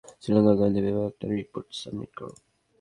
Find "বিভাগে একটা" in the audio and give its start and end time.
0.85-1.25